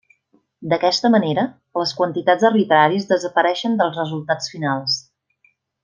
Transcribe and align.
D'aquesta 0.71 1.11
manera, 1.15 1.43
les 1.81 1.93
quantitats 1.99 2.47
arbitràries 2.51 3.05
desapareixen 3.13 3.79
dels 3.83 4.01
resultats 4.03 4.53
finals. 4.57 4.99